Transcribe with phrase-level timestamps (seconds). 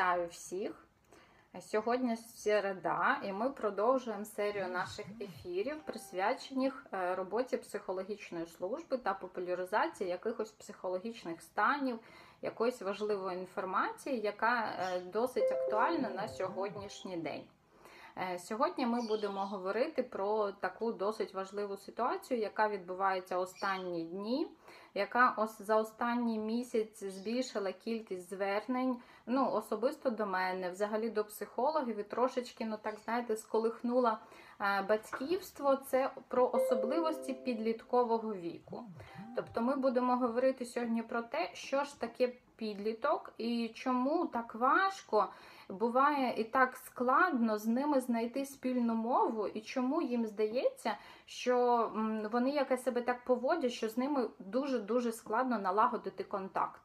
[0.00, 0.86] Вітаю всіх!
[1.60, 10.10] Сьогодні середа, і ми продовжуємо серію наших ефірів, присвячених е, роботі психологічної служби та популяризації
[10.10, 11.98] якихось психологічних станів,
[12.42, 17.44] якоїсь важливої інформації, яка е, досить актуальна на сьогоднішній день.
[18.16, 24.48] Е, сьогодні ми будемо говорити про таку досить важливу ситуацію, яка відбувається останні дні,
[24.94, 28.96] яка ос за останній місяць збільшила кількість звернень,
[29.26, 34.18] ну особисто до мене, взагалі до психологів і трошечки, ну так знаєте, сколихнула
[34.60, 35.76] е, батьківство.
[35.76, 38.84] Це про особливості підліткового віку.
[39.36, 45.28] Тобто, ми будемо говорити сьогодні про те, що ж таке підліток і чому так важко
[45.70, 50.96] буває і так складно з ними знайти спільну мову, і чому їм здається,
[51.26, 51.90] що
[52.32, 56.80] вони якось себе так поводять, що з ними дуже-дуже складно налагодити контакт.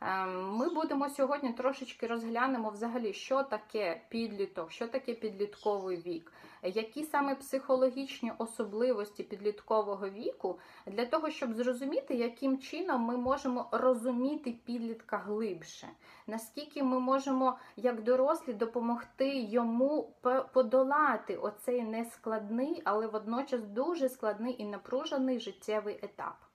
[0.00, 7.04] Ем, ми будемо сьогодні трошечки розглянемо взагалі, що таке підліток, що таке підлітковий вік, які
[7.04, 15.18] саме психологічні особливості підліткового віку для того, щоб зрозуміти, яким чином ми можемо розуміти підлітка
[15.18, 15.88] глибше,
[16.26, 20.10] наскільки ми можемо, як дорослі, допомогти йому
[20.52, 26.45] подолати оцей нескладний, але водночас дуже складний і напружений життєвий етап.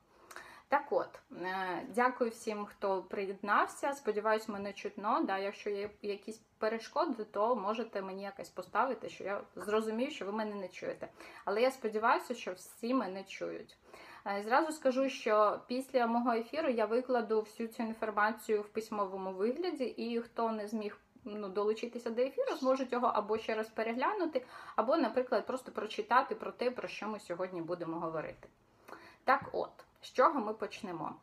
[0.71, 3.93] Так от, е, дякую всім, хто приєднався.
[3.93, 5.21] Сподіваюсь, мене чутно.
[5.23, 10.31] Да, Якщо є якісь перешкоди, то можете мені якось поставити, що я зрозумію, що ви
[10.31, 11.07] мене не чуєте.
[11.45, 13.77] Але я сподіваюся, що всі мене чують.
[14.27, 19.85] Е, зразу скажу, що після мого ефіру я викладу всю цю інформацію в письмовому вигляді,
[19.85, 24.97] і хто не зміг ну, долучитися до ефіру, зможуть його або ще раз переглянути, або,
[24.97, 28.47] наприклад, просто прочитати про те, про що ми сьогодні будемо говорити.
[29.23, 29.71] Так от.
[30.01, 31.15] З чого ми почнемо?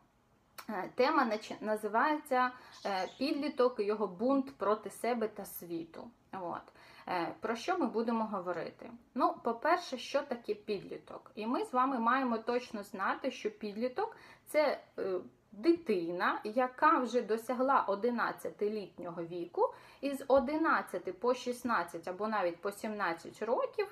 [0.69, 2.51] Е, тема називається
[2.85, 6.07] е, Підліток і його бунт проти себе та світу.
[6.33, 6.61] От.
[7.07, 8.91] Е, про що ми будемо говорити?
[9.15, 11.31] Ну, по-перше, що таке підліток?
[11.35, 14.81] І ми з вами маємо точно знати, що підліток це
[15.51, 23.43] дитина, яка вже досягла 11-літнього віку, і з 11 по 16 або навіть по 17
[23.43, 23.87] років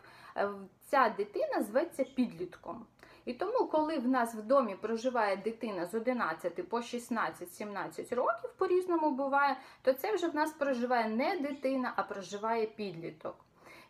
[0.90, 2.86] ця дитина зветься підлітком.
[3.28, 9.12] І тому, коли в нас в домі проживає дитина з 11 по 16-17 років, по-різному
[9.12, 13.36] буває, то це вже в нас проживає не дитина, а проживає підліток.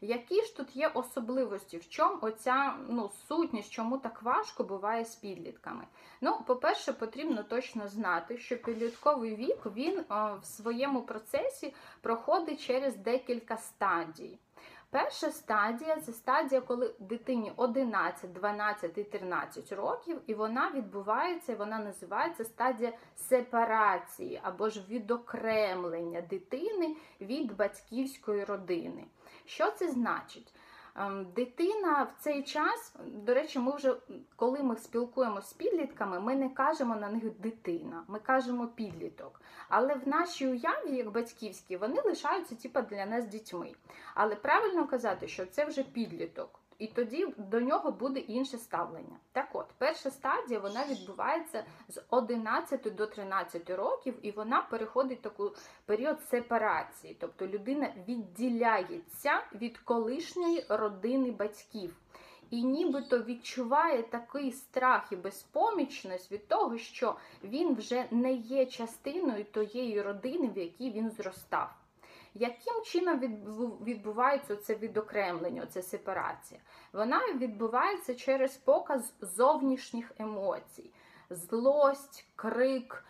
[0.01, 1.77] Які ж тут є особливості?
[1.77, 5.83] В чому оця ну, сутність, чому так важко буває з підлітками?
[6.21, 12.95] Ну, по-перше, потрібно точно знати, що підлітковий вік він о, в своєму процесі проходить через
[12.95, 14.39] декілька стадій.
[14.97, 21.79] Перша стадія це стадія, коли дитині 11, 12 і 13 років, і вона відбувається, вона
[21.79, 29.03] називається стадія сепарації або ж відокремлення дитини від батьківської родини.
[29.45, 30.53] Що це значить?
[30.99, 33.95] Ем, дитина в цей час, до речі, ми вже
[34.35, 39.41] коли ми спілкуємося з підлітками, ми не кажемо на них дитина, ми кажемо підліток.
[39.69, 43.71] Але в нашій уяві, як батьківські, вони лишаються типу, для нас дітьми.
[44.15, 46.59] Але правильно казати, що це вже підліток.
[46.79, 49.19] І тоді до нього буде інше ставлення.
[49.31, 55.21] Так от, перша стадія вона відбувається з 11 до 13 років, і вона переходить в
[55.21, 55.51] таку
[55.85, 61.95] період сепарації, тобто людина відділяється від колишньої родини батьків.
[62.49, 69.43] І нібито відчуває такий страх і безпомічність від того, що він вже не є частиною
[69.43, 71.86] тієї родини, в якій він зростав.
[72.39, 73.19] Яким чином
[73.85, 76.59] відбувається це відокремлення, це сепарація?
[76.93, 80.91] Вона відбувається через показ зовнішніх емоцій:
[81.29, 83.03] злость, крик,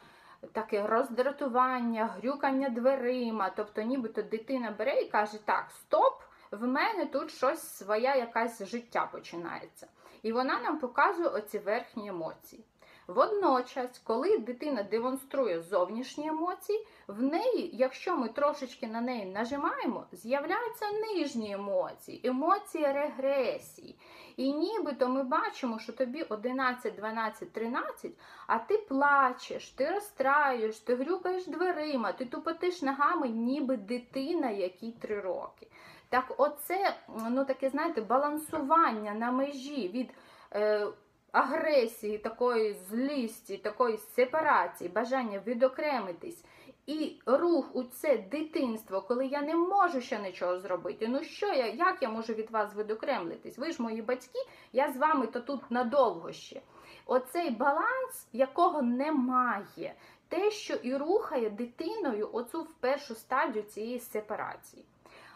[0.52, 3.50] таке роздратування, грюкання дверима.
[3.56, 6.22] Тобто, нібито дитина бере і каже: Так, стоп,
[6.52, 9.88] в мене тут щось своя якась життя починається.
[10.24, 12.64] І вона нам показує оці верхні емоції.
[13.08, 20.86] Водночас, коли дитина демонструє зовнішні емоції, в неї, якщо ми трошечки на неї нажимаємо, з'являються
[20.92, 23.96] нижні емоції, емоції регресії.
[24.38, 28.12] І нібито ми бачимо, що тобі 11, 12, 13,
[28.48, 35.20] а ти плачеш, ти розстраюєш, ти грюкаєш дверима, ти тупотиш ногами, ніби дитина, якій 3
[35.20, 35.68] роки.
[36.10, 36.96] Так, оце,
[37.30, 40.10] ну таке, знаєте, балансування на межі від.
[40.54, 40.88] Е,
[41.32, 46.44] агресії, такої злісті, такої сепарації, бажання відокремитись.
[46.88, 51.08] І рух у це дитинство, коли я не можу ще нічого зробити.
[51.08, 53.58] Ну що я, як я можу від вас відокремлитись?
[53.58, 54.40] Ви ж мої батьки,
[54.74, 56.62] я з вами то тут надовго ще.
[57.06, 59.96] оцей баланс, якого немає,
[60.28, 64.86] те, що і рухає дитиною оцю в першу стадію цієї сепарації.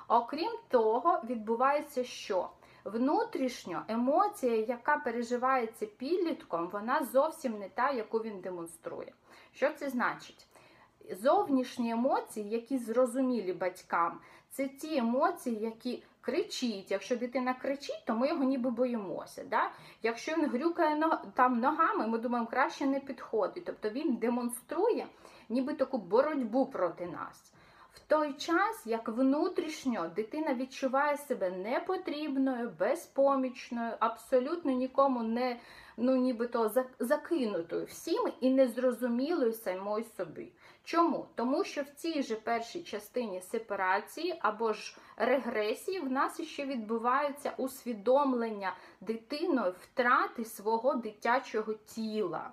[0.08, 2.50] Окрім того, відбувається що?
[2.84, 9.14] Внутрішньо емоція, яка переживається підлітком, вона зовсім не та, яку він демонструє.
[9.54, 10.48] Що це значить?
[11.22, 14.20] Зовнішні емоції, які зрозумілі батькам,
[14.50, 16.92] це ті емоції, які кричить.
[16.92, 19.44] Якщо дитина кричить, то ми його ніби боїмося.
[19.50, 19.72] Да?
[20.04, 21.04] Якщо він грюкає
[21.34, 23.66] там ногами, ми думаємо, краще не підходить.
[23.66, 25.08] Тобто він демонструє
[25.50, 27.54] ніби таку боротьбу проти нас.
[27.94, 35.60] В той час, як внутрішньо дитина відчуває себе непотрібною, безпомічною, абсолютно нікому не
[35.98, 40.52] ну, нібито закинутою всім і незрозумілою самою собі.
[40.92, 41.26] Чому?
[41.36, 47.54] Тому що в цій же першій частині сепарації або ж регресії в нас ще відбувається
[47.58, 52.52] усвідомлення дитиною втрати свого дитячого тіла.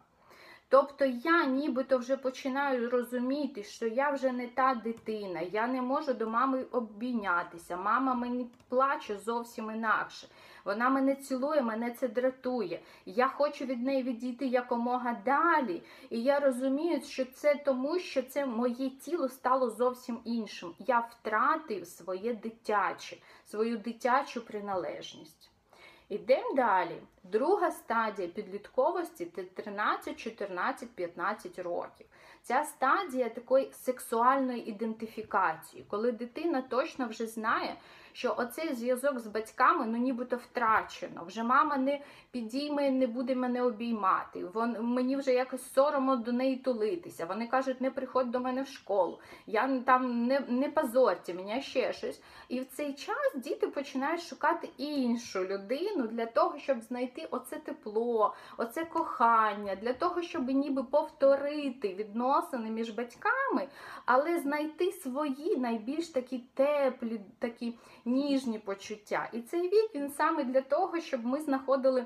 [0.71, 6.15] Тобто я нібито вже починаю розуміти, що я вже не та дитина, я не можу
[6.15, 7.77] до мами обійнятися.
[7.77, 10.29] Мама мені плаче зовсім інакше.
[10.65, 12.81] Вона мене цілує, мене це дратує.
[13.07, 15.83] Я хочу від неї відійти якомога далі.
[16.11, 20.75] І я розумію, що це тому, що це моє тіло стало зовсім іншим.
[20.79, 25.38] Я втратив своє дитяче, свою дитячу приналежність.
[26.09, 27.03] Ідемо далі.
[27.25, 32.07] Друга стадія підлітковості це 13, 14, 15 років.
[32.43, 37.75] Ця стадія такої сексуальної ідентифікації, коли дитина точно вже знає,
[38.13, 41.25] що оцей зв'язок з батьками ну нібито втрачено.
[41.27, 42.01] Вже мама не
[42.31, 44.45] підійме, не буде мене обіймати.
[44.45, 47.27] Вон мені вже якось соромно до неї тулитися.
[47.27, 49.19] Вони кажуть, не приходь до мене в школу.
[49.47, 52.23] Я там не не позорте мене ще щось.
[52.49, 58.35] І в цей час діти починають шукати іншу людину для того, щоб знайти оце тепло,
[58.57, 63.69] оце кохання, для того, щоб ніби повторити відносини між батьками,
[64.07, 67.75] але знайти свої найбільш такі теплі, такі
[68.09, 69.29] ніжні почуття.
[69.33, 72.05] І цей вік він саме для того, щоб ми знаходили.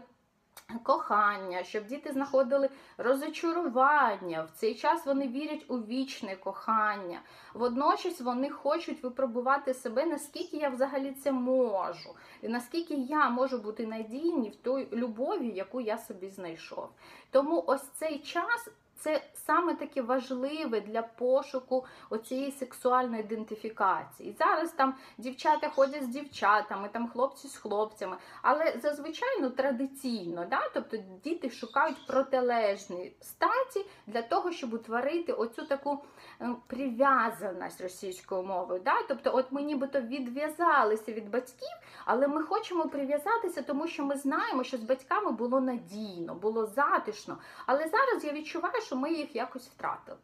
[0.83, 4.43] Кохання, щоб діти знаходили розочарування.
[4.43, 7.21] В цей час вони вірять у вічне кохання.
[7.55, 13.87] Водночас вони хочуть випробувати себе, наскільки я взагалі це можу, і наскільки я можу бути
[13.87, 16.89] надійні в той любові, яку я собі знайшов.
[17.31, 18.69] Тому ось цей час
[19.03, 24.37] це саме таке важливе для пошуку оцієї сексуальної ідентифікації.
[24.39, 30.61] Зараз там дівчата ходять з дівчатами, там хлопці з хлопцями, але зазвичай ну, традиційно, да?
[30.75, 36.05] тобто діти шукають протилежні статі для того, щоб утворити оцю таку
[36.41, 38.81] е, прив'язаність російською мовою.
[38.85, 38.95] Да?
[39.09, 44.65] Тобто, от ми нібито відв'язалися від батьків, але ми хочемо прив'язатися, тому що ми знаємо,
[44.65, 47.39] що з батьками було надійно, було затишно.
[47.67, 50.19] Але зараз я відчуваю, що ми їх якось втратили.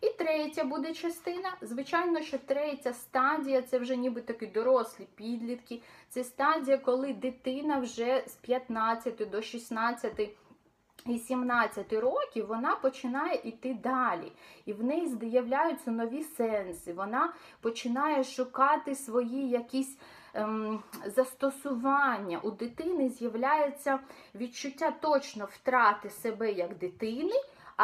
[0.00, 1.56] І третя буде частина.
[1.60, 5.82] Звичайно, що третя стадія це вже ніби такі дорослі підлітки.
[6.08, 10.30] Це стадія, коли дитина вже з 15 до 16
[11.06, 14.32] і 17 років вона починає йти далі,
[14.66, 16.92] і в неї з'являються нові сенси.
[16.92, 19.98] Вона починає шукати свої якісь
[20.34, 22.38] ем, застосування.
[22.38, 23.98] У дитини з'являється
[24.34, 27.34] відчуття точно втрати себе як дитини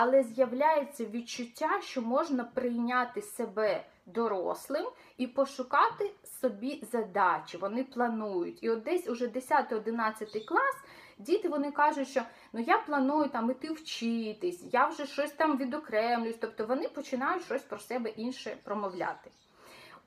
[0.00, 4.87] але з'являється відчуття, що можна прийняти себе дорослим
[5.17, 7.57] і пошукати собі задачі.
[7.57, 8.59] Вони планують.
[8.62, 10.75] І от десь уже 10-11 клас.
[11.19, 16.37] Діти вони кажуть, що ну я планую там іти вчитись, я вже щось там відокремлюсь,
[16.40, 19.31] тобто вони починають щось про себе інше промовляти.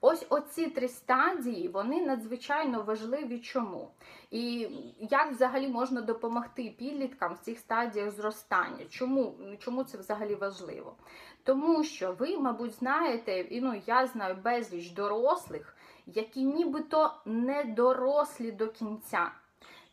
[0.03, 3.39] Ось оці три стадії вони надзвичайно важливі.
[3.39, 3.91] Чому?
[4.31, 4.67] І
[4.99, 8.85] як взагалі можна допомогти підліткам в цих стадіях зростання?
[8.89, 10.95] Чому Чому це взагалі важливо?
[11.43, 18.51] Тому що ви, мабуть, знаєте, і ну я знаю безліч дорослих, які нібито не дорослі
[18.51, 19.31] до кінця.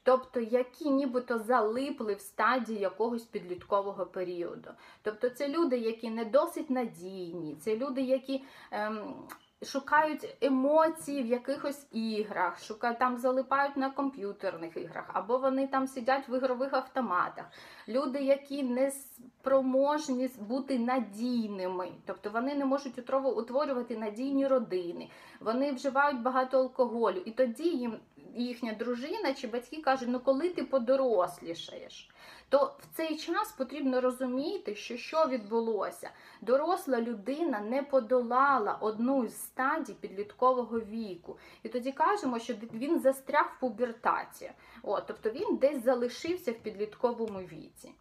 [0.03, 4.71] Тобто, які нібито залипли в стадії якогось підліткового періоду.
[5.03, 9.15] Тобто, це люди, які не досить надійні, це люди, які ем,
[9.63, 16.29] шукають емоції в якихось іграх, шукають там залипають на комп'ютерних іграх, або вони там сидять
[16.29, 17.45] в ігрових автоматах.
[17.89, 25.09] Люди, які не спроможні бути надійними, тобто вони не можуть утворювати надійні родини,
[25.41, 27.99] вони вживають багато алкоголю, і тоді їм
[28.35, 32.09] їхня дружина чи батьки кажуть, ну коли ти подорослішаєш
[32.49, 36.11] то в цей час потрібно розуміти, що що відбулося.
[36.41, 41.39] Доросла людина не подолала одну з стадій підліткового віку.
[41.63, 44.51] І тоді кажемо, що він застряг в пубертаті.
[44.83, 47.93] О, Тобто він десь залишився в підлітковому віці.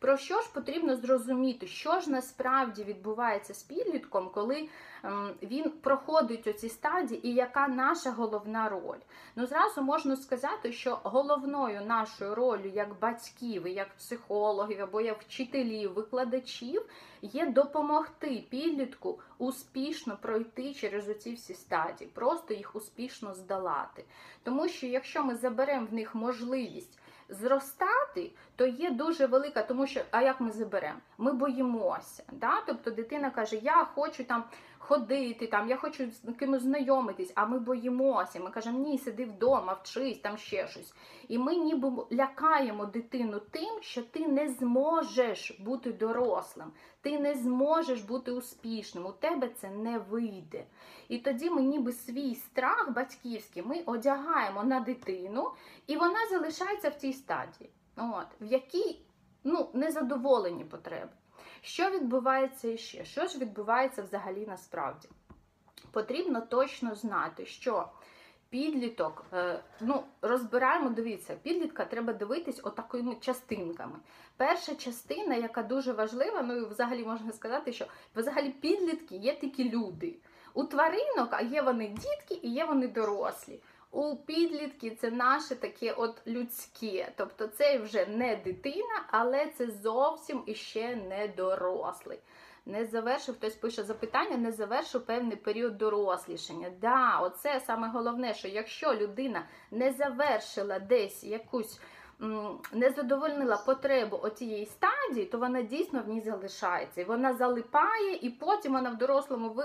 [0.00, 4.68] Про що ж потрібно зрозуміти, що ж насправді відбувається з підлітком, коли
[5.02, 8.98] ем, він проходить оці стадії, і яка наша головна роль?
[9.36, 15.92] Ну, зразу можна сказати, що головною нашою ролью як батьків, як психологів або як вчителів,
[15.92, 16.82] викладачів
[17.22, 24.04] є допомогти підлітку успішно пройти через оці всі стадії, просто їх успішно здолати.
[24.42, 26.99] Тому що якщо ми заберемо в них можливість
[27.30, 30.98] зростати, то є дуже велика, тому що а як ми заберемо?
[31.18, 32.22] Ми боїмося.
[32.32, 32.62] Да?
[32.66, 34.44] Тобто дитина каже, я хочу там
[34.80, 38.40] ходити, там, я хочу з кимось знайомитись, а ми боїмося.
[38.40, 40.94] Ми кажемо, ні, сиди вдома, вчись, там ще щось.
[41.28, 48.02] І ми ніби лякаємо дитину тим, що ти не зможеш бути дорослим, ти не зможеш
[48.02, 50.64] бути успішним, у тебе це не вийде.
[51.08, 55.50] І тоді ми ніби свій страх батьківський ми одягаємо на дитину,
[55.86, 59.00] і вона залишається в цій стадії, от, в якій
[59.44, 61.12] ну, незадоволені потреби.
[61.62, 63.04] Що відбувається ще?
[63.04, 65.08] Що ж відбувається взагалі насправді?
[65.90, 67.88] Потрібно точно знати, що
[68.50, 73.96] підліток, е, ну, розбираємо, дивіться, підлітка треба дивитись отакими частинками.
[74.36, 77.86] Перша частина, яка дуже важлива, ну і взагалі можна сказати, що
[78.16, 80.16] взагалі підлітки є тільки люди.
[80.54, 83.60] У тваринок, а є вони дітки і є вони дорослі.
[83.92, 87.12] У підлітки це наше таке от людське.
[87.16, 92.18] Тобто це вже не дитина, але це зовсім іще не дорослий.
[92.66, 96.70] Не завершив, хтось пише запитання, не завершив певний період дорослішання.
[96.80, 101.80] Да, оце саме головне, що якщо людина не завершила десь якусь
[102.72, 107.04] не задовольнила потребу оцієї стадії, то вона дійсно в ній залишається.
[107.04, 109.62] Вона залипає, і потім вона в дорослому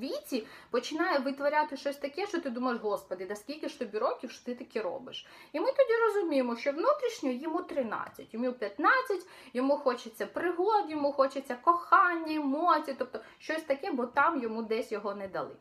[0.00, 4.44] віці починає витворяти щось таке, що ти думаєш, господи, да скільки ж тобі років що
[4.44, 5.26] ти таке робиш?
[5.52, 11.56] І ми тоді розуміємо, що внутрішньо йому 13, йому 15, йому хочеться пригод, йому хочеться
[11.64, 15.56] кохання, емоцій, тобто щось таке, бо там йому десь його не дали.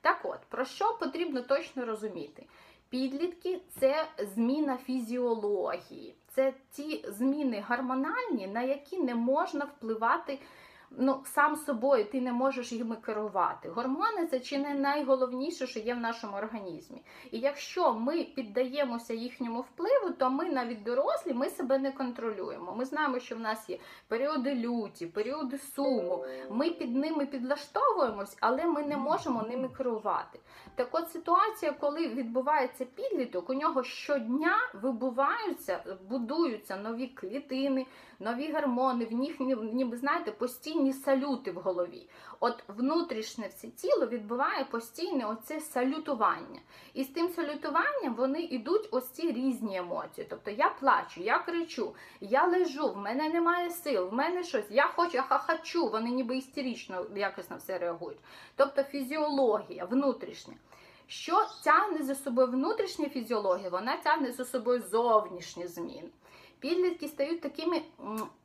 [0.00, 2.46] Так от, про що потрібно точно розуміти?
[2.92, 10.38] Підлітки це зміна фізіології, це ті зміни гормональні, на які не можна впливати
[10.98, 13.68] ну, сам собою, ти не можеш їми керувати.
[13.68, 17.02] Гормони це чи не найголовніше, що є в нашому організмі.
[17.30, 22.74] І якщо ми піддаємося їхньому впливу, то ми навіть дорослі ми себе не контролюємо.
[22.78, 26.24] Ми знаємо, що в нас є періоди люті, періоди суму.
[26.50, 30.38] Ми під ними підлаштовуємось, але ми не можемо ними керувати.
[30.74, 37.86] Так от ситуація, коли відбувається підліток, у нього щодня вибуваються, будуються нові клітини,
[38.22, 39.40] нові гормони, в них
[39.72, 42.08] ніби знаєте, постійні салюти в голові.
[42.40, 46.60] От внутрішнє все тіло відбуває постійне оце салютування.
[46.94, 50.26] І з тим салютуванням вони йдуть ось ці різні емоції.
[50.30, 54.86] Тобто я плачу, я кричу, я лежу, в мене немає сил, в мене щось, я
[54.86, 58.18] хочу, я хахачу, вони ніби істерично якось на все реагують.
[58.56, 60.54] Тобто фізіологія внутрішня.
[61.06, 66.08] Що тягне за собою внутрішня фізіологія, вона тягне за собою зовнішні зміни.
[66.62, 67.82] Підлітки стають такими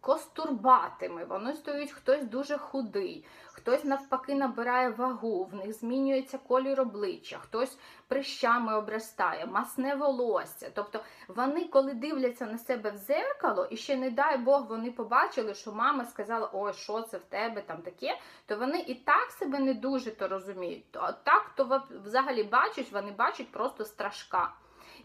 [0.02, 7.38] костурбатими, вони стають хтось дуже худий, хтось навпаки набирає вагу, в них змінюється колір обличчя,
[7.38, 10.72] хтось прищами обростає, масне волосся.
[10.76, 15.54] Тобто вони, коли дивляться на себе в зеркало, і ще, не дай Бог, вони побачили,
[15.54, 19.60] що мама сказала, ой, що це в тебе там таке, то вони і так себе
[19.60, 20.84] не дуже то розуміють.
[20.94, 24.54] А так, то взагалі бачать, вони бачать просто страшка.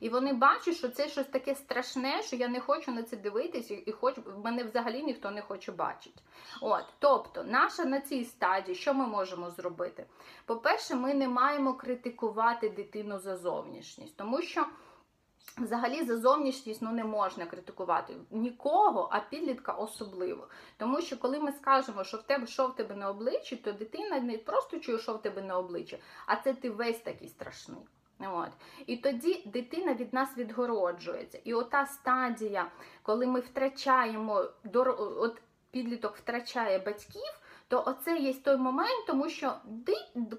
[0.02, 3.78] І вони бачать, що це щось таке страшне, що я не хочу на це дивитися,
[3.86, 6.20] і хоч мене взагалі ніхто не хоче бачити.
[6.60, 10.06] От, Тобто, наша на цій стадії, що ми можемо зробити?
[10.44, 14.66] По-перше, ми не маємо критикувати дитину за зовнішність, тому що.
[15.58, 20.48] Взагалі за зовнішність ну, не можна критикувати нікого, а підлітка особливо.
[20.76, 24.20] Тому що коли ми скажемо, що в тебе що в тебе на обличчі, то дитина
[24.20, 27.82] не просто чує, що в тебе на обличчі, а це ти весь такий страшний.
[28.20, 28.50] От.
[28.86, 31.38] І тоді дитина від нас відгороджується.
[31.44, 32.70] І ота стадія,
[33.02, 34.44] коли ми втрачаємо,
[34.96, 37.41] от підліток втрачає батьків,
[37.72, 39.54] то оце є той момент, тому що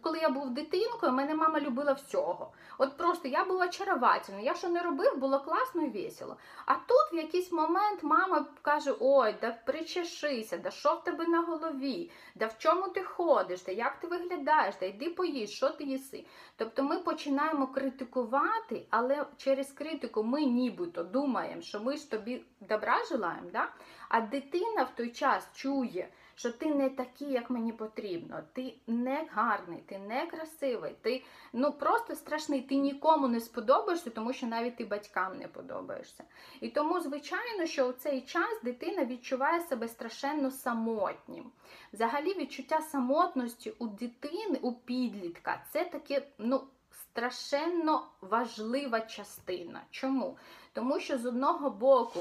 [0.02, 2.52] коли я був дитинкою, мене мама любила всього.
[2.78, 6.38] От просто я була очаровательна, я що не робив, було класно і весело.
[6.66, 11.42] А тут в якийсь момент мама каже: Ой, да причешися, да що в тебе на
[11.42, 15.84] голові, да в чому ти ходиш, да як ти виглядаєш, да йди поїж, що ти
[15.84, 16.26] їси.
[16.56, 23.06] Тобто ми починаємо критикувати, але через критику ми нібито думаємо, що ми ж тобі добра
[23.10, 23.70] желаємо, да?
[24.10, 29.28] а дитина в той час чує що ти не такий, як мені потрібно, ти не
[29.32, 31.24] гарний, ти не красивий, ти
[31.54, 36.24] ну просто страшний, ти нікому не сподобаєшся, тому що навіть ти батькам не подобаєшся.
[36.62, 41.52] І тому, звичайно, що у цей час дитина відчуває себе страшенно самотнім.
[41.94, 46.64] Взагалі, відчуття самотності у дитини, у підлітка це таке, ну.
[47.12, 49.82] Страшенно важлива частина.
[49.92, 50.38] Чому?
[50.74, 52.20] Тому що з одного боку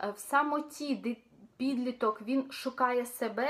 [0.00, 0.94] е, в самоті
[1.60, 3.48] підліток він шукає себе,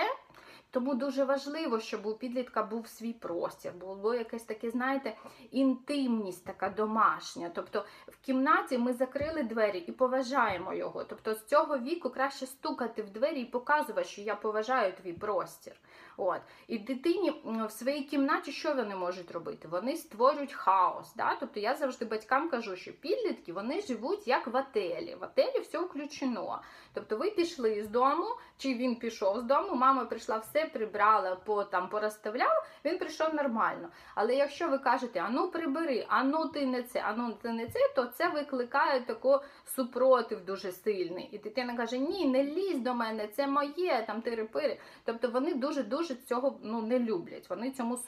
[0.70, 5.16] тому дуже важливо, щоб у підлітка був свій простір, було якесь таке, знаєте,
[5.50, 7.50] інтимність така домашня.
[7.54, 11.04] Тобто в кімнаті ми закрили двері і поважаємо його.
[11.04, 15.72] Тобто з цього віку краще стукати в двері і показувати, що я поважаю твій простір.
[16.20, 16.40] От.
[16.68, 19.68] І дитині в своїй кімнаті що вони можуть робити?
[19.68, 21.14] Вони створюють хаос.
[21.14, 21.36] Да?
[21.40, 25.16] Тобто я завжди батькам кажу, що підлітки вони живуть як в отелі.
[25.20, 26.60] В отелі все включено.
[26.94, 28.26] Тобто ви пішли з дому,
[28.58, 33.88] чи він пішов з дому, мама прийшла, все прибрала, по, там, порозставляла, він прийшов нормально.
[34.14, 38.04] Але якщо ви кажете, ану прибери, ану ти не це, ану ти не це, то
[38.04, 41.28] це викликає тако супротив дуже сильний.
[41.32, 44.78] І дитина каже, ні, не лізь до мене, це моє, там тири-пири.
[45.04, 47.98] Тобто вони дуже-дуже цього ну, не люблять, вони цьому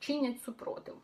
[0.00, 0.94] чинять супротив.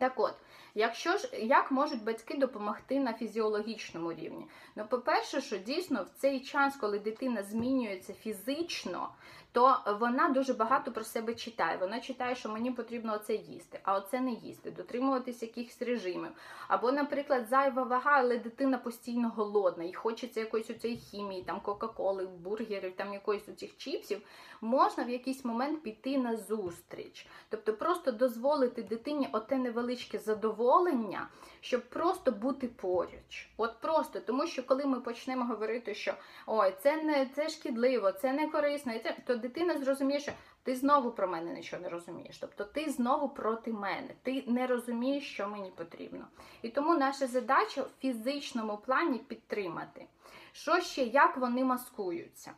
[0.00, 0.34] Так от,
[0.74, 4.46] якщо ж як можуть батьки допомогти на фізіологічному рівні?
[4.76, 9.08] Ну, по-перше, що дійсно в цей час, коли дитина змінюється фізично,
[9.54, 11.76] то вона дуже багато про себе читає.
[11.76, 16.30] Вона читає, що мені потрібно оце їсти, а оце не їсти, дотримуватись якихось режимів.
[16.68, 21.60] Або, наприклад, зайва вага, але дитина постійно голодна, і хочеться якоїсь у цій хімії, там
[21.60, 24.22] Кока-Коли, бургерів, там якоїсь у цих чіпсів,
[24.60, 27.26] можна в якийсь момент піти на зустріч.
[27.48, 31.28] Тобто просто дозволити дитині оте невеличке задоволення,
[31.60, 33.48] щоб просто бути поруч.
[33.56, 36.14] От просто, тому що коли ми почнемо говорити, що
[36.46, 38.92] ой, це не це шкідливо, це не корисно,
[39.26, 40.32] то дитина зрозуміє, що
[40.62, 42.38] ти знову про мене нічого не розумієш.
[42.38, 46.26] Тобто ти знову проти мене, ти не розумієш, що мені потрібно.
[46.62, 50.06] І тому наша задача в фізичному плані підтримати.
[50.52, 52.52] Що ще, як вони маскуються?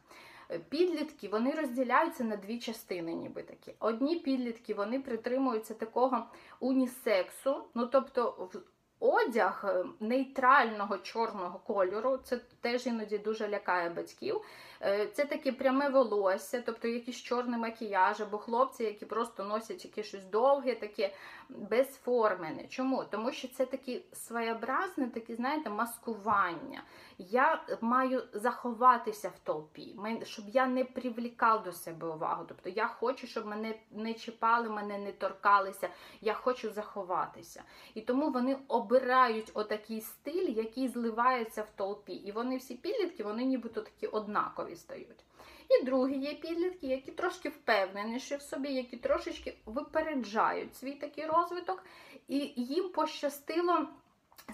[0.69, 3.75] Підлітки вони розділяються на дві частини, ніби такі.
[3.78, 6.26] Одні підлітки вони притримуються такого
[6.61, 8.51] унісексу, ну тобто
[9.00, 14.40] одяг е, нейтрального чорного кольору, це теж іноді дуже лякає батьків.
[14.82, 20.06] Е, це таке пряме волосся, тобто якийсь чорний макіяж, або хлопці, які просто носять якесь
[20.06, 21.12] щось довге, таке
[21.48, 22.66] безформене.
[22.68, 23.04] Чому?
[23.04, 26.82] Тому що це таке своєобразне, таке, знаєте, маскування.
[27.18, 32.44] Я маю заховатися в толпі, щоб я не привлікав до себе увагу.
[32.48, 35.88] Тобто я хочу, щоб мене не чіпали, мене не торкалися.
[36.20, 37.62] Я хочу заховатися.
[37.94, 42.12] І тому вони обирають отакий стиль, який зливається в толпі.
[42.12, 45.26] І вони всі підлітки, вони нібито такі однакові стають.
[45.68, 51.85] І другі є підлітки, які трошки впевненіші в собі, які трошечки випереджають свій такий розвиток,
[52.29, 53.88] і їм пощастило.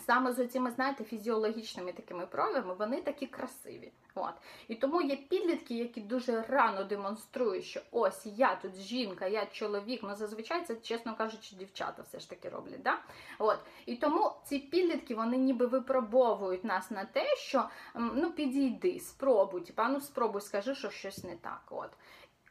[0.06, 3.92] Саме з оціми, знаєте, фізіологічними такими проявами, вони такі красиві.
[4.14, 4.34] От.
[4.68, 10.00] І тому є підлітки, які дуже рано демонструють, що ось я тут жінка, я чоловік.
[10.02, 12.82] Ну зазвичай це, чесно кажучи, дівчата все ж таки роблять.
[12.82, 12.98] Да?
[13.38, 13.58] От.
[13.86, 19.88] І тому ці підлітки вони ніби випробовують нас на те, що ну підійди, спробуй, типа,
[19.88, 21.62] ну спробуй, скажи, що щось не так.
[21.70, 21.90] От.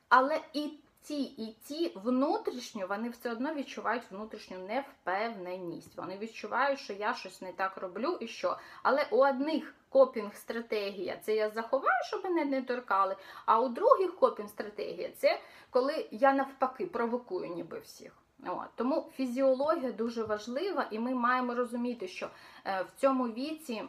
[0.10, 0.72] Але і
[1.02, 5.98] ті і ті внутрішньо вони все одно відчувають внутрішню невпевненість.
[5.98, 8.58] Вони відчувають, що я щось не так роблю і що.
[8.84, 13.16] Але у одних копінг-стратегія це я заховаю, щоб мене не торкали.
[13.46, 18.12] А у других копінг-стратегія це коли я навпаки провокую ніби всіх.
[18.46, 18.68] От.
[18.76, 22.30] Тому фізіологія дуже важлива, і ми маємо розуміти, що
[22.66, 23.84] е, в цьому віці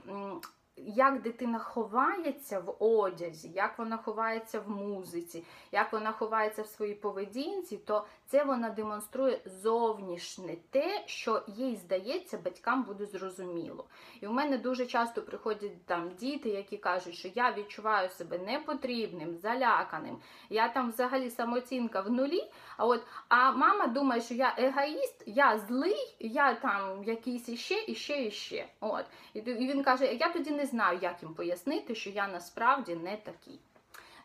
[0.76, 6.94] як дитина ховається в одязі, як вона ховається в музиці, як вона ховається в своїй
[6.94, 13.84] поведінці, то це вона демонструє зовнішнє те, що їй здається, батькам буде зрозуміло.
[14.20, 19.36] І в мене дуже часто приходять там діти, які кажуть, що я відчуваю себе непотрібним,
[19.36, 20.18] заляканим,
[20.50, 22.50] я там взагалі самооцінка в нулі.
[22.76, 28.22] А от а мама думає, що я егоїст, я злий, я там якийсь іще, іще,
[28.22, 28.66] іще.
[28.80, 29.04] От.
[29.34, 33.60] І він каже: я тоді не знаю, як їм пояснити, що я насправді не такий.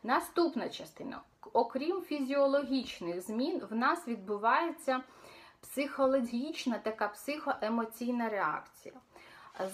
[0.03, 1.21] Наступна частина,
[1.53, 5.01] окрім фізіологічних змін, в нас відбувається
[5.61, 8.93] психологічна така психоемоційна реакція.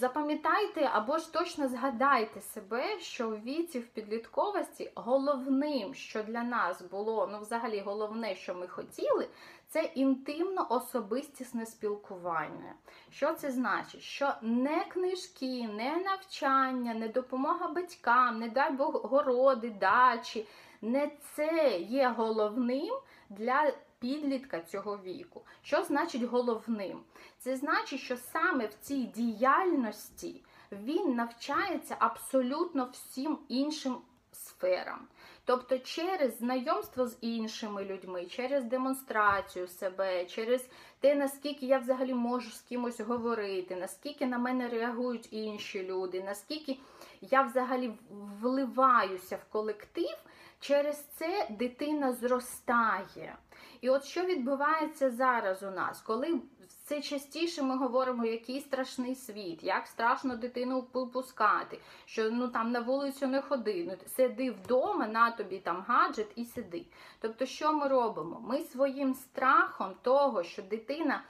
[0.00, 6.82] Запам'ятайте або ж точно згадайте себе, що в віці в підлітковості головним, що для нас
[6.82, 9.28] було, ну, взагалі, головне, що ми хотіли,
[9.74, 12.74] це інтимно особистісне спілкування.
[13.10, 14.02] Що це значить?
[14.02, 20.46] Що не книжки, не навчання, не допомога батькам, не дай Бог городи, дачі,
[20.82, 22.94] не це є головним
[23.30, 25.42] для підлітка цього віку.
[25.62, 27.00] Що значить головним?
[27.38, 33.96] Це значить, що саме в цій діяльності він навчається абсолютно всім іншим
[34.32, 35.06] сферам.
[35.46, 40.68] Тобто через знайомство з іншими людьми, через демонстрацію себе, через
[41.00, 46.78] те, наскільки я взагалі можу з кимось говорити, наскільки на мене реагують інші люди, наскільки
[47.20, 47.92] я взагалі
[48.40, 50.16] вливаюся в колектив,
[50.60, 53.36] через це дитина зростає.
[53.80, 56.40] І от що відбувається зараз у нас, коли
[56.84, 62.80] все частіше ми говоримо, який страшний світ, як страшно дитину випускати, що ну там на
[62.80, 66.86] вулицю не ходи, ну сиди вдома, на тобі там гаджет і сиди.
[67.20, 68.40] Тобто, що ми робимо?
[68.48, 71.22] Ми своїм страхом того, що дитина.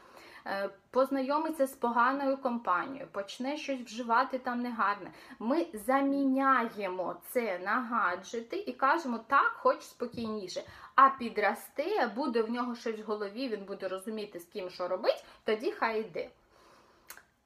[0.46, 5.10] Е, познайомиться з поганою компанією, почне щось вживати там негарне.
[5.38, 10.62] Ми заміняємо це на гаджети і кажемо, так, хоч спокійніше.
[10.94, 15.24] А підросте, буде в нього щось в голові, він буде розуміти, з ким що робить,
[15.44, 16.30] тоді хай йде.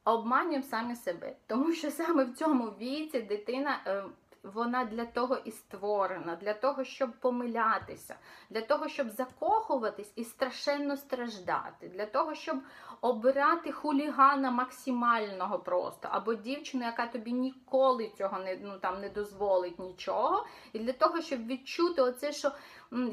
[0.05, 4.05] Обманюємо самі себе, тому що саме в цьому віці дитина.
[4.43, 8.17] Вона для того і створена, для того, щоб помилятися,
[8.51, 12.59] для того, щоб закохуватись і страшенно страждати, для того, щоб
[13.01, 19.79] обирати хулігана максимального просто, або дівчину, яка тобі ніколи цього не ну, там, не дозволить
[19.79, 20.47] нічого.
[20.73, 22.53] І для того, щоб відчути оце, що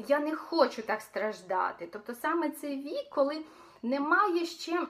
[0.08, 1.88] я не хочу так страждати.
[1.92, 3.44] Тобто саме цей вік, коли
[3.82, 4.86] немає ще.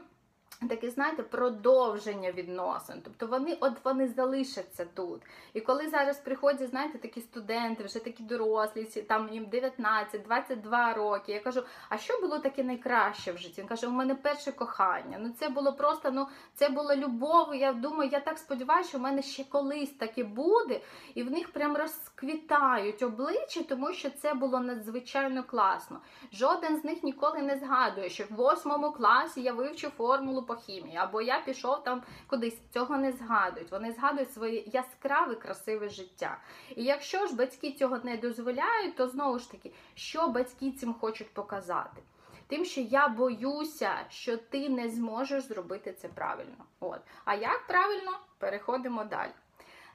[0.68, 3.00] Таке, знаєте, продовження відносин.
[3.04, 5.22] Тобто вони от вони залишаться тут.
[5.54, 11.32] І коли зараз приходять, знаєте, такі студенти, вже такі дорослі, там їм 19-22 роки.
[11.32, 13.60] Я кажу, а що було таке найкраще в житті?
[13.60, 15.18] Він каже, у мене перше кохання.
[15.20, 17.54] Ну це було просто, ну це була любов.
[17.54, 20.80] Я думаю, я так сподіваюся, що в мене ще колись таке буде,
[21.14, 21.76] і в них прям
[22.22, 26.00] розквітають обличчя, тому що це було надзвичайно класно.
[26.32, 30.96] Жоден з них ніколи не згадує, що в восьмому класі я вивчу формулу по хімії,
[30.96, 32.58] або я пішов там кудись.
[32.70, 33.70] Цього не згадують.
[33.70, 36.38] Вони згадують своє яскраве, красиве життя.
[36.76, 41.34] І якщо ж батьки цього не дозволяють, то знову ж таки, що батьки цим хочуть
[41.34, 42.02] показати?
[42.46, 46.64] Тим, що я боюся, що ти не зможеш зробити це правильно.
[46.80, 47.00] От.
[47.24, 48.10] А як правильно?
[48.38, 49.32] Переходимо далі.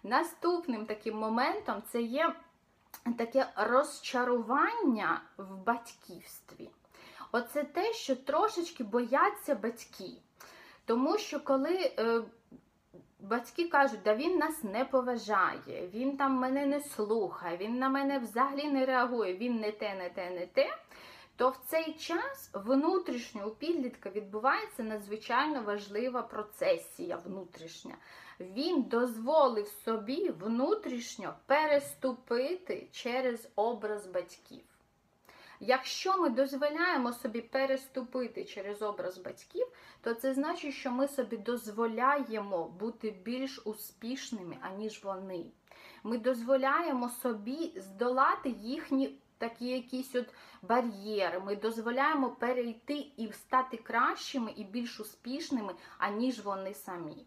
[0.03, 2.35] Наступним таким моментом це є
[3.17, 6.69] таке розчарування в батьківстві.
[7.31, 10.11] Оце те, що трошечки бояться батьки.
[10.85, 12.21] Тому що коли е,
[13.19, 18.19] батьки кажуть, да він нас не поважає, він там мене не слухає, він на мене
[18.19, 20.77] взагалі не реагує, він не те, не те, не те,
[21.35, 27.95] то в цей час внутрішньо у підлітка відбувається надзвичайно важлива процесія внутрішня.
[28.41, 34.63] Він дозволив собі внутрішньо переступити через образ батьків.
[35.60, 39.67] Якщо ми дозволяємо собі переступити через образ батьків,
[40.01, 45.45] то це значить, що ми собі дозволяємо бути більш успішними, аніж вони.
[46.04, 50.27] Ми дозволяємо собі здолати їхні такі якісь от
[50.62, 51.39] бар'єри.
[51.39, 57.25] Ми дозволяємо перейти і стати кращими і більш успішними, аніж вони самі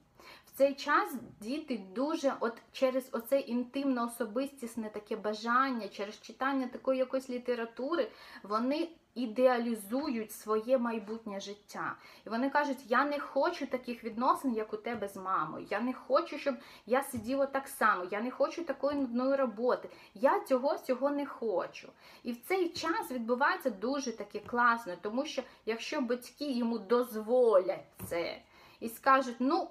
[0.55, 7.31] цей час діти дуже, от через оце інтимно особистісне таке бажання, через читання такої якоїсь
[7.31, 8.11] літератури,
[8.43, 11.97] вони ідеалізують своє майбутнє життя.
[12.27, 15.67] І вони кажуть, я не хочу таких відносин, як у тебе з мамою.
[15.71, 16.55] Я не хочу, щоб
[16.87, 19.89] я сиділа так само, я не хочу такої нудної роботи.
[20.15, 21.89] Я цього цього не хочу.
[22.23, 28.39] І в цей час відбувається дуже таке класно, тому що якщо батьки йому дозволять це
[28.81, 29.69] і скажуть, ну.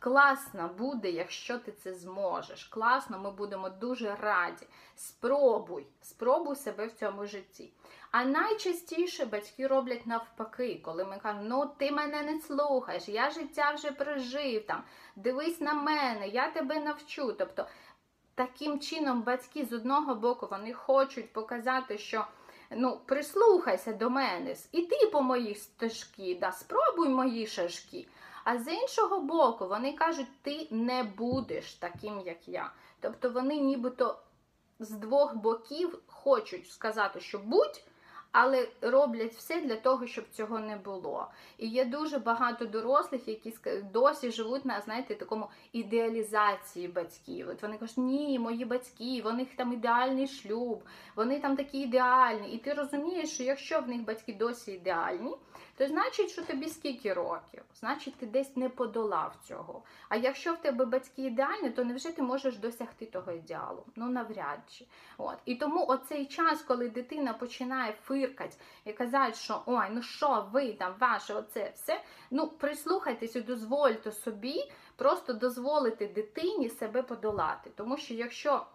[0.00, 2.64] Класно буде, якщо ти це зможеш.
[2.64, 4.66] Класно, ми будемо дуже раді.
[4.96, 7.72] Спробуй, спробуй себе в цьому житті.
[8.10, 13.72] А найчастіше батьки роблять навпаки, коли ми кажемо, ну ти мене не слухаєш, я життя
[13.72, 14.82] вже прожив там,
[15.16, 17.32] дивись на мене, я тебе навчу.
[17.32, 17.66] Тобто,
[18.34, 22.26] таким чином, батьки з одного боку вони хочуть показати, що.
[22.76, 28.06] Ну, прислухайся до мене, іди по моїй стежки, да, спробуй мої шашки.
[28.44, 32.72] А з іншого боку, вони кажуть, ти не будеш таким, як я.
[33.00, 34.18] Тобто вони нібито
[34.78, 37.84] з двох боків хочуть сказати, що будь,
[38.32, 41.26] але роблять все для того, щоб цього не було.
[41.58, 43.54] І є дуже багато дорослих, які
[43.92, 47.48] досі живуть на знаєте, такому ідеалізації батьків.
[47.48, 50.82] От вони кажуть, ні, мої батьки, в них там ідеальний шлюб,
[51.16, 52.52] вони там такі ідеальні.
[52.52, 55.34] І ти розумієш, що якщо в них батьки досі ідеальні,
[55.76, 57.62] то значить, що тобі скільки років?
[57.74, 59.82] Значить, ти десь не подолав цього.
[60.08, 63.84] А якщо в тебе батьки ідеальні, то невже ти можеш досягти того ідеалу?
[63.96, 64.86] Ну навряд чи.
[65.18, 65.36] От.
[65.44, 70.72] І тому оцей час, коли дитина починає фиркати і казати, що ой, ну що ви
[70.72, 72.00] там, ваше оце все.
[72.30, 77.70] Ну, прислухайтесь і дозвольте собі просто дозволити дитині себе подолати.
[77.76, 78.66] Тому що якщо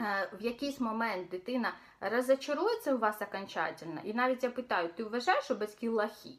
[0.00, 5.44] е, в якийсь момент дитина розочарується у вас окончательно, і навіть я питаю, ти вважаєш,
[5.44, 6.38] що батьки лахі?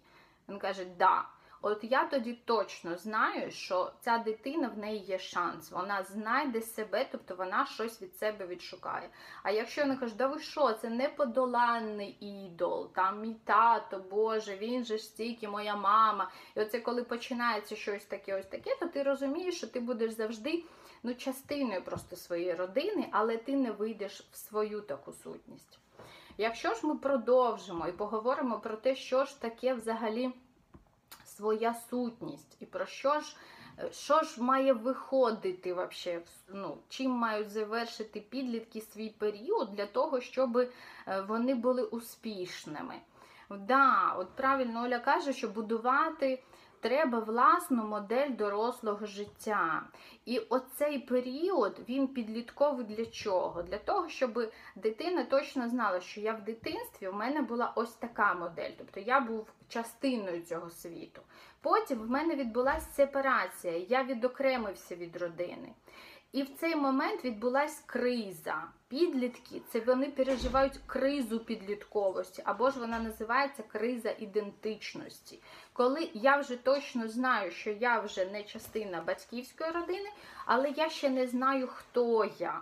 [0.49, 1.25] Він каже, да.
[1.61, 7.07] От я тоді точно знаю, що ця дитина в неї є шанс, вона знайде себе,
[7.11, 9.09] тобто вона щось від себе відшукає.
[9.43, 14.85] А якщо вона каже, да ви що, це неподоланний ідол, там мій тато, Боже, він
[14.85, 16.31] же ж стільки, моя мама.
[16.55, 20.63] І оце коли починається щось таке, ось таке, то ти розумієш, що ти будеш завжди
[21.03, 25.79] ну, частиною просто своєї родини, але ти не вийдеш в свою таку сутність.
[26.37, 30.31] Якщо ж ми продовжимо і поговоримо про те, що ж таке взагалі
[31.37, 33.35] своя сутність, і про що ж
[33.91, 40.57] що ж має виходити вообще, ну, чим мають завершити підлітки свій період для того, щоб
[40.57, 40.69] е,
[41.27, 42.95] вони були успішними.
[43.49, 46.43] Да, от правильно Оля каже, що будувати
[46.85, 49.83] треба власну модель дорослого життя.
[50.25, 53.63] І оцей період він підлітковий для чого?
[53.63, 58.33] Для того, щоб дитина точно знала, що я в дитинстві в мене була ось така
[58.33, 61.21] модель, тобто я був частиною цього світу.
[61.61, 65.73] Потім в мене відбулася сепарація, я відокремився від родини.
[66.31, 68.63] І в цей момент відбулася криза.
[68.87, 75.41] Підлітки це вони переживають кризу підлітковості, або ж вона називається криза ідентичності.
[75.73, 80.09] Коли я вже точно знаю, що я вже не частина батьківської родини,
[80.45, 82.61] але я ще не знаю, хто я.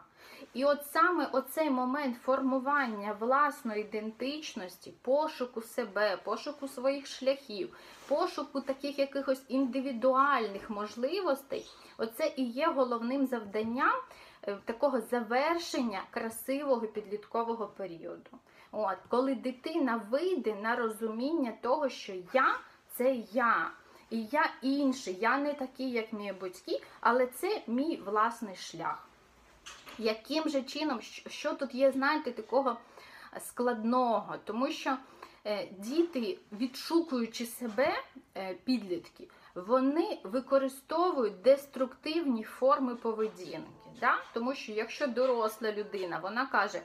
[0.53, 8.99] І от саме оцей момент формування власної ідентичності, пошуку себе, пошуку своїх шляхів, пошуку таких
[8.99, 11.65] якихось індивідуальних можливостей,
[11.97, 13.95] оце і є головним завданням
[14.41, 18.29] е, такого завершення красивого підліткового періоду.
[18.71, 22.55] От, Коли дитина вийде на розуміння того, що я
[22.97, 23.71] це я.
[24.09, 29.07] І я інший, я не такий, як мої батьки, але це мій власний шлях
[29.97, 32.77] яким же чином, що тут є, знаєте, такого
[33.39, 34.35] складного?
[34.43, 34.97] Тому що
[35.45, 37.93] е, діти, відшукуючи себе,
[38.37, 43.69] е, підлітки, вони використовують деструктивні форми поведінки.
[43.99, 44.15] Да?
[44.33, 46.81] Тому що якщо доросла людина, вона каже,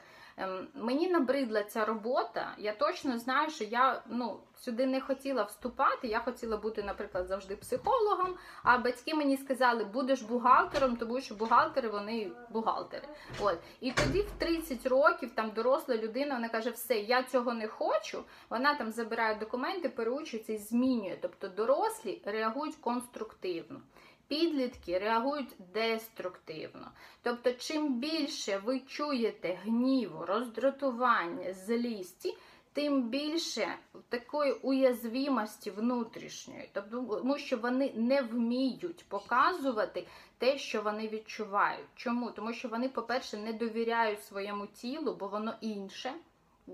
[0.75, 2.55] мені набридла ця робота.
[2.59, 6.09] Я точно знаю, що я ну, сюди не хотіла вступати.
[6.09, 8.35] Я хотіла бути, наприклад, завжди психологом.
[8.63, 13.09] А батьки мені сказали, будеш бухгалтером, тому що бухгалтери вони бухгалтери.
[13.41, 13.59] От.
[13.81, 18.25] І тоді в 30 років там доросла людина вона каже, все, я цього не хочу.
[18.51, 21.19] Вона там забирає документи, переучується і змінює.
[21.23, 23.81] Тобто дорослі реагують конструктивно.
[24.29, 26.91] Підлітки реагують деструктивно.
[27.23, 32.37] Тобто, чим більше ви чуєте гніву, роздратування, злісті,
[32.73, 33.75] тим більше
[34.09, 40.07] такої уязвимості внутрішньої, тобто, тому що вони не вміють показувати
[40.39, 41.87] те, що вони відчувають.
[41.95, 42.31] Чому?
[42.31, 46.15] Тому що вони, по-перше, не довіряють своєму тілу, бо воно інше.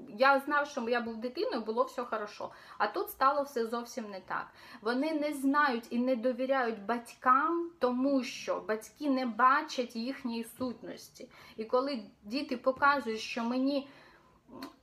[0.09, 2.51] Я знав, що я був дитиною, було все хорошо.
[2.79, 4.47] А тут стало все зовсім не так.
[4.83, 11.29] Вони не знають і не довіряють батькам, тому що батьки не бачать їхньої сутності.
[11.57, 13.89] І коли діти показують, що мені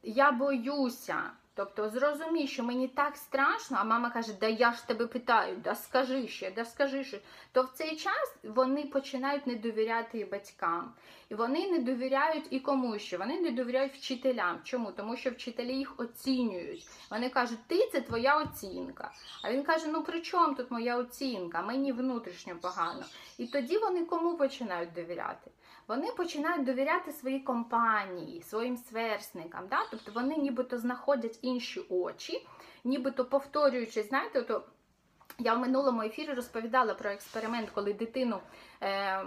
[0.03, 1.31] я боюся,
[1.65, 5.75] Тобто зрозумій, що мені так страшно, а мама каже, да я ж тебе питаю, да
[5.75, 7.19] скажи ще, да скажи ще.
[7.51, 10.93] То в цей час вони починають не довіряти і батькам.
[11.29, 13.17] І вони не довіряють і кому ще.
[13.17, 14.59] Вони не довіряють вчителям.
[14.63, 14.91] Чому?
[14.91, 16.87] Тому що вчителі їх оцінюють.
[17.11, 19.11] Вони кажуть, ти це твоя оцінка.
[19.43, 21.61] А він каже: ну при чому тут моя оцінка?
[21.61, 23.03] Мені внутрішньо погано.
[23.37, 25.51] І тоді вони кому починають довіряти?
[25.87, 29.67] Вони починають довіряти своїй компанії, своїм сверстникам.
[29.69, 29.77] Да?
[29.91, 32.47] Тобто вони нібито знаходять інші очі,
[32.83, 34.63] нібито повторюючи, знаєте, то
[35.39, 38.39] я в минулому ефірі розповідала про експеримент, коли дитину
[38.83, 39.25] е,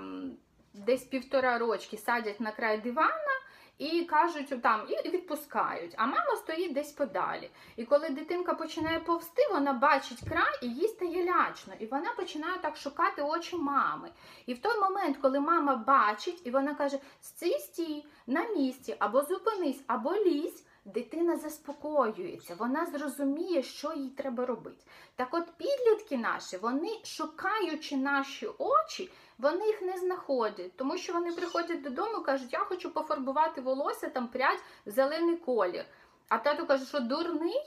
[0.74, 3.33] десь півтора рочки садять на край дивана
[3.78, 5.94] і кажуть там, і відпускають.
[5.96, 7.50] А мама стоїть десь подалі.
[7.76, 11.74] І коли дитинка починає повсти, вона бачить край і їй стає лячно.
[11.78, 14.10] І вона починає так шукати очі мами.
[14.46, 19.22] І в той момент, коли мама бачить, і вона каже: стій, стій, на місці, або
[19.22, 20.64] зупинись, або лізь.
[20.84, 24.84] Дитина заспокоюється, вона зрозуміє, що їй треба робити.
[25.16, 31.32] Так от підлітки наші, вони шукаючи наші очі, вони їх не знаходять, тому що вони
[31.32, 35.84] приходять додому і кажуть, я хочу пофарбувати волосся, там прядь зелений колір.
[36.28, 37.62] А тато каже, що дурний.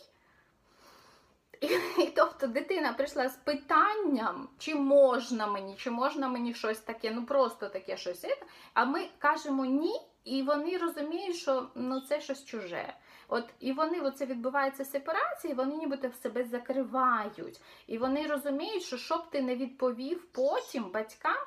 [1.61, 1.67] І,
[2.03, 7.25] і тобто дитина прийшла з питанням, чи можна мені, чи можна мені щось таке, ну
[7.25, 8.25] просто таке щось.
[8.73, 12.93] А ми кажемо ні, і вони розуміють, що ну це щось чуже.
[13.27, 17.61] От і вони оце відбувається сепарація, вони нібито в себе закривають.
[17.87, 21.37] І вони розуміють, що щоб ти не відповів потім батькам,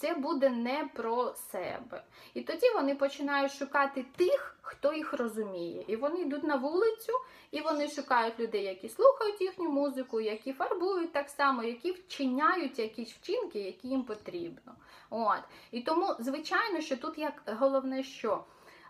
[0.00, 2.04] це буде не про себе.
[2.34, 5.84] І тоді вони починають шукати тих, хто їх розуміє.
[5.88, 7.12] І вони йдуть на вулицю,
[7.50, 13.12] і вони шукають людей, які слухають їхню музику, які фарбують так само, які вчиняють якісь
[13.12, 14.74] вчинки, які їм потрібно.
[15.10, 15.40] От.
[15.70, 18.44] І тому, звичайно, що тут як головне, що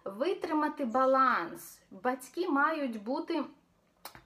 [0.04, 1.80] витримати баланс.
[1.90, 3.44] Батьки мають бути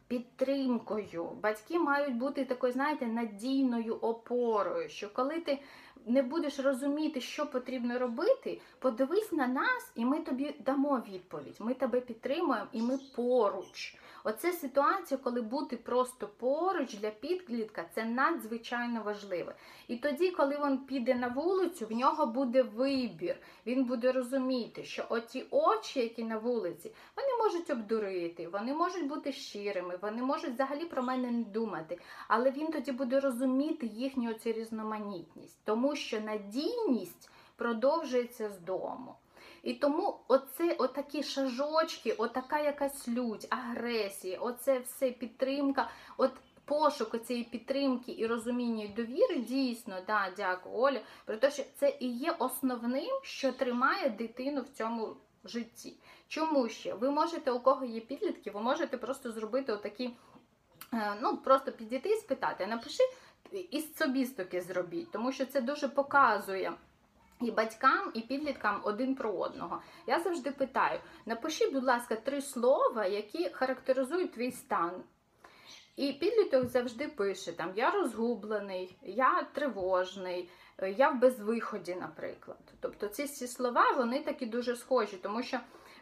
[0.09, 4.89] підтримкою, батьки мають бути такою, знаєте, надійною опорою.
[4.89, 5.59] Що коли ти
[6.07, 11.57] не будеш розуміти, що потрібно робити, подивись на нас, і ми тобі дамо відповідь.
[11.59, 13.97] Ми тебе підтримуємо і ми поруч.
[14.27, 19.53] Оце ситуація, коли бути просто поруч для підлітка, це надзвичайно важливо.
[19.89, 23.37] І тоді, коли він піде на вулицю, в нього буде вибір.
[23.67, 29.33] Він буде розуміти, що оті очі, які на вулиці, вони можуть обдурити, вони можуть бути
[29.33, 31.99] щирими, вони можуть взагалі про мене не думати.
[32.29, 39.15] Але він тоді буде розуміти їхню оцю різноманітність, тому що надійність продовжується з дому.
[39.65, 46.33] І тому оце, отакі шажочки, отака якась лють, агресія, оце все підтримка, от
[46.65, 51.97] пошук цієї підтримки і розуміння і довіри, дійсно, да, дякую, Оля, про те, що це
[52.01, 55.97] і є основним, що тримає дитину в цьому житті.
[56.29, 56.95] Чому ще?
[56.95, 60.11] Ви можете, у кого є підлітки, ви можете просто зробити отакі,
[61.21, 63.03] ну, просто підійти і спитати, напиши
[63.71, 66.73] із собістики зробіть, тому що це дуже показує.
[67.45, 69.83] І батькам, і підліткам один про одного.
[70.07, 75.03] Я завжди питаю: напиши, будь ласка, три слова, які характеризують твій стан.
[75.97, 80.51] І підліток завжди пише: там Я розгублений, я тривожний,
[80.97, 82.59] я в безвиході, наприклад.
[82.81, 85.57] Тобто ці всі слова вони такі дуже схожі, тому що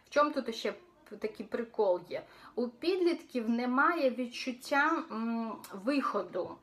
[0.05, 0.73] в чому тут ще
[1.19, 2.23] такий прикол є?
[2.55, 6.57] У підлітків немає відчуття м, виходу.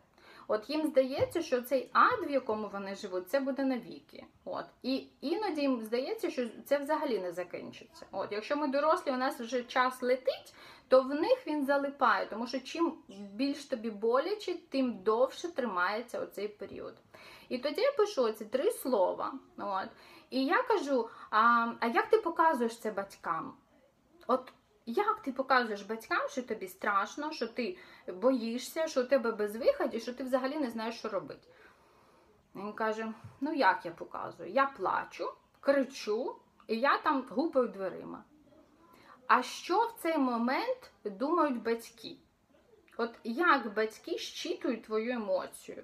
[0.52, 4.26] От їм здається, що цей ад, в якому вони живуть, це буде навіки.
[4.44, 8.06] От і іноді їм здається, що це взагалі не закінчиться.
[8.12, 10.54] От, якщо ми дорослі, у нас вже час летить,
[10.88, 16.48] то в них він залипає, тому що чим більш тобі боляче, тим довше тримається оцей
[16.48, 16.94] період.
[17.48, 19.32] І тоді я пишу ці три слова.
[19.58, 19.88] От,
[20.30, 23.54] І я кажу: а, а як ти показуєш це батькам?
[24.26, 24.52] От
[24.86, 30.00] як ти показуєш батькам, що тобі страшно, що ти боїшся, що у тебе безвихідь і
[30.00, 31.48] що ти взагалі не знаєш, що робити?
[32.54, 34.50] Він каже: Ну, як я показую?
[34.50, 38.24] Я плачу, кричу, і я там гупаю дверима.
[39.26, 42.16] А що в цей момент думають батьки?
[42.96, 45.82] От як батьки щитують твою емоцію?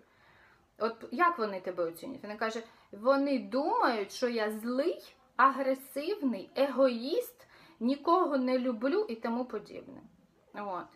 [0.79, 2.25] От як вони тебе оцінюють?
[2.25, 7.47] Він каже: вони думають, що я злий, агресивний, егоїст
[7.81, 10.01] нікого не люблю і тому подібне.
[10.55, 10.87] От.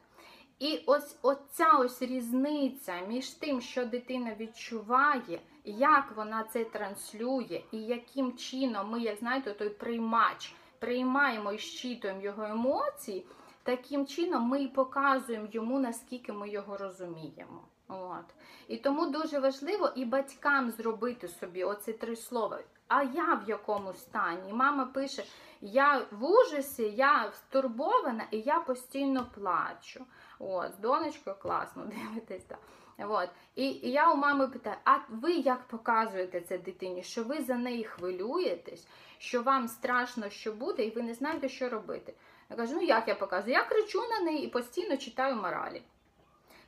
[0.58, 7.78] І ось оця ось різниця між тим, що дитина відчуває, як вона це транслює, і
[7.78, 13.26] яким чином ми, як знаєте, той приймач, приймаємо і щитуємо його емоції,
[13.62, 17.64] таким чином ми і показуємо йому, наскільки ми його розуміємо.
[17.88, 18.24] От.
[18.68, 22.60] І тому дуже важливо і батькам зробити собі оці три слова.
[22.90, 24.52] А я в якому стані?
[24.52, 25.24] Мама пише:
[25.60, 30.06] я в ужасі, я стурбована і я постійно плачу.
[30.38, 32.44] От, з донечкою класно, дивитесь.
[32.44, 32.58] так.
[32.98, 33.28] От.
[33.54, 37.02] І, і я у мами питаю: а ви як показуєте це дитині?
[37.02, 38.86] Що ви за неї хвилюєтесь,
[39.18, 42.14] що вам страшно, що буде, і ви не знаєте, що робити?
[42.50, 43.52] Я кажу, ну як я показую?
[43.52, 45.82] Я кричу на неї і постійно читаю моралі.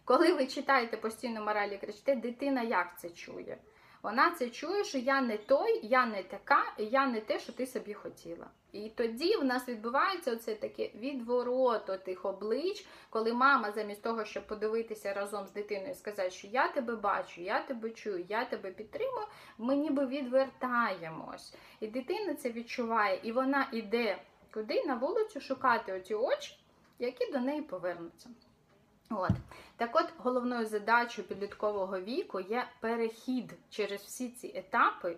[0.05, 3.59] Коли ви читаєте постійно моралі, кричите, дитина як це чує?
[4.03, 7.67] Вона це чує, що я не той, я не така, я не те, що ти
[7.67, 8.47] собі хотіла.
[8.73, 14.47] І тоді в нас відбувається оце таке відворот тих облич, коли мама, замість того, щоб
[14.47, 18.71] подивитися разом з дитиною і сказати, що я тебе бачу, я тебе чую, я тебе
[18.71, 19.27] підтримую,
[19.59, 21.55] ми ніби відвертаємось.
[21.81, 24.19] І дитина це відчуває, і вона йде
[24.55, 26.59] куди на вулицю шукати оті очі,
[26.99, 28.29] які до неї повернуться.
[29.17, 29.31] От.
[29.77, 35.17] Так от головною задачею підліткового віку є перехід через всі ці етапи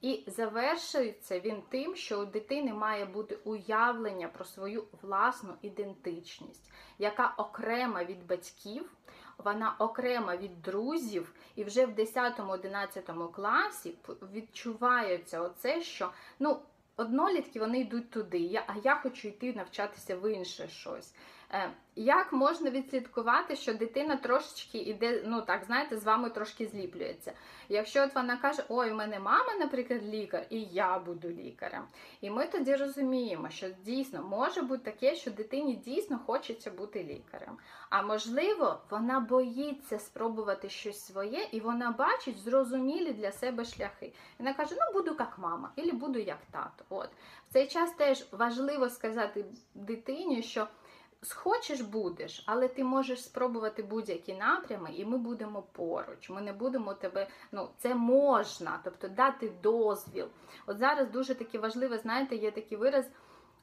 [0.00, 7.34] І завершується він тим, що у дитини має бути уявлення про свою власну ідентичність, яка
[7.36, 8.92] окрема від батьків,
[9.38, 13.94] вона окрема від друзів, і вже в 10-11 класі
[14.32, 16.60] відчувається оце, що ну.
[16.96, 21.14] Однолітки вони йдуть туди, а я хочу йти навчатися в інше щось.
[21.52, 27.32] Е, як можна відслідкувати, що дитина трошечки іде, ну так, знаєте, з вами трошки зліплюється?
[27.68, 31.82] Якщо от вона каже, ой, у мене мама, наприклад, лікар, і я буду лікарем.
[32.20, 37.58] І ми тоді розуміємо, що дійсно може бути таке, що дитині дійсно хочеться бути лікарем.
[37.90, 44.06] А можливо, вона боїться спробувати щось своє, і вона бачить зрозумілі для себе шляхи.
[44.06, 46.84] І Вона каже, ну буду як мама, або буду як тато.
[46.88, 47.08] От
[47.48, 50.68] в цей час теж важливо сказати дитині, що.
[51.24, 56.30] Схочеш будеш, але ти можеш спробувати будь-які напрями, і ми будемо поруч.
[56.30, 57.28] Ми не будемо тебе.
[57.52, 60.26] Ну, це можна, тобто дати дозвіл.
[60.66, 63.04] От зараз дуже таке важливе, знаєте, є такий вираз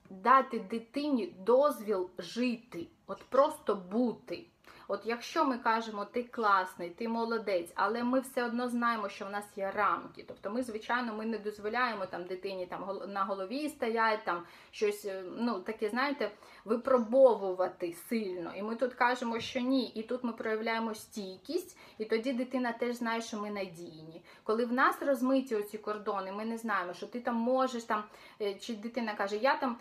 [0.10, 4.46] дати дитині дозвіл жити, от просто бути.
[4.94, 9.30] От якщо ми кажемо, ти класний, ти молодець, але ми все одно знаємо, що в
[9.30, 10.26] нас є рамки.
[10.28, 15.24] Тобто ми, звичайно, ми не дозволяємо там дитині там на голові стоять, там щось, е,
[15.38, 16.32] ну таке, знаєте,
[16.66, 18.54] випробовувати сильно.
[18.56, 19.88] І ми тут кажемо, що ні.
[19.88, 24.24] І тут ми проявляємо стійкість, і тоді дитина теж знає, що ми надійні.
[24.44, 28.04] Коли в нас розмиті оці кордони, ми не знаємо, що ти там можеш там,
[28.42, 29.78] е, чи дитина каже, я там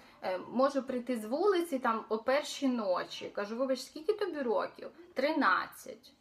[0.53, 3.31] можу прийти з вулиці там о першій ночі.
[3.35, 4.89] Кажу, вибач, скільки тобі років?
[5.15, 6.13] 13.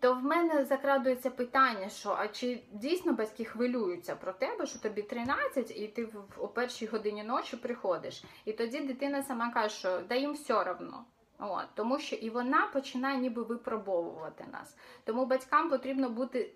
[0.00, 5.02] То в мене закрадується питання, що а чи дійсно батьки хвилюються про тебе, що тобі
[5.02, 6.08] 13, і ти
[6.38, 8.24] о першій годині ночі приходиш.
[8.44, 11.04] І тоді дитина сама каже, що да їм все одно.
[11.38, 14.76] От, Тому що і вона починає ніби випробовувати нас.
[15.04, 16.54] Тому батькам потрібно бути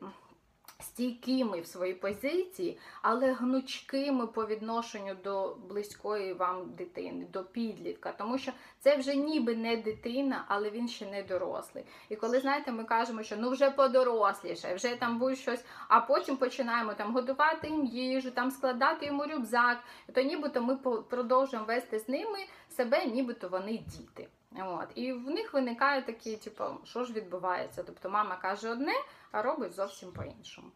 [0.79, 8.12] стійкими в своїй позиції, але гнучкими по відношенню до близької вам дитини, до підлітка.
[8.12, 11.85] Тому що це вже ніби не дитина, але він ще не дорослий.
[12.09, 16.37] І коли, знаєте, ми кажемо, що ну вже подоросліше, вже там будь щось, а потім
[16.37, 19.79] починаємо там годувати їм їжу, там складати йому рюкзак,
[20.14, 24.29] то нібито ми продовжуємо вести з ними себе, нібито вони діти.
[24.59, 24.89] От.
[24.95, 27.83] І в них виникає такі, типу, що ж відбувається?
[27.83, 28.93] Тобто мама каже одне,
[29.33, 30.68] робить зовсім по-іншому.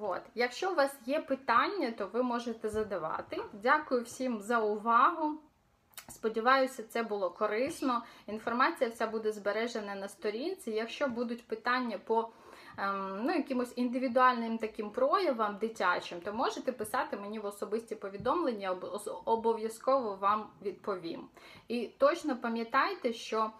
[0.00, 0.20] От.
[0.34, 3.42] Якщо у вас є питання, то ви можете задавати.
[3.52, 5.38] Дякую всім за увагу.
[6.08, 8.02] Сподіваюся, це було корисно.
[8.26, 10.70] Інформація вся буде збережена на сторінці.
[10.70, 12.28] Якщо будуть питання по
[12.78, 18.76] ем, ну, якимось індивідуальним таким проявам дитячим, то можете писати мені в особисті повідомлення,
[19.24, 21.28] обов'язково вам відповім.
[21.68, 23.50] І точно пам'ятайте, що.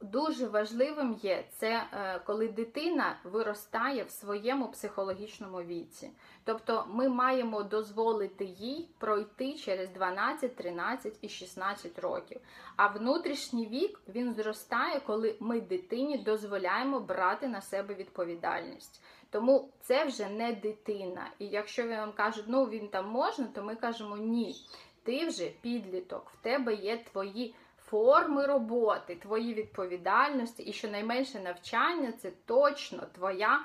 [0.00, 6.10] Дуже важливим є це, е, коли дитина виростає в своєму психологічному віці.
[6.44, 12.40] Тобто ми маємо дозволити їй пройти через 12, 13 і 16 років.
[12.76, 19.02] А внутрішній вік він зростає, коли ми дитині дозволяємо брати на себе відповідальність.
[19.30, 21.30] Тому це вже не дитина.
[21.38, 24.54] І якщо він вам каже, ну він там можна, то ми кажемо ні.
[25.02, 27.54] Ти вже підліток, в тебе є твої
[27.90, 33.60] форми роботи, твої відповідальності, і щонайменше навчання це точно твоя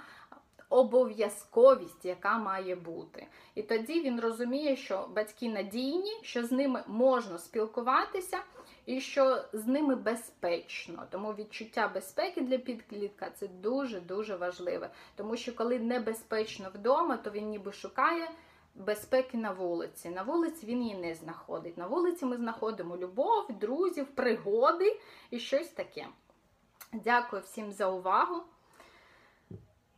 [0.69, 3.28] обов'язковість, яка має бути.
[3.55, 8.38] І тоді він розуміє, що батьки надійні, що з ними можна спілкуватися.
[8.86, 14.89] І що з ними безпечно, тому відчуття безпеки для підлітка це дуже-дуже важливе.
[15.15, 18.32] Тому що коли небезпечно вдома, то він ніби шукає
[18.76, 20.09] безпеки на вулиці.
[20.09, 21.78] На вулиці він її не знаходить.
[21.78, 24.99] На вулиці ми знаходимо любов, друзів, пригоди
[25.30, 26.07] і щось таке.
[26.93, 28.43] Дякую всім за увагу.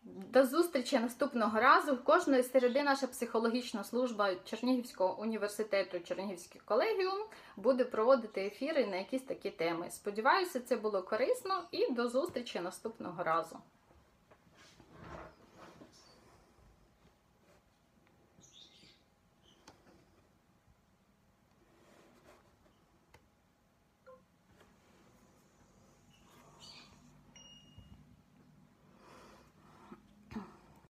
[0.05, 1.97] До зустрічі наступного разу.
[1.97, 7.19] Кожної середи наша психологічна служба Чернігівського університету Чернігівський колегіум
[7.57, 9.89] буде проводити ефіри на якісь такі теми.
[9.89, 13.57] Сподіваюся, це було корисно і до зустрічі наступного разу.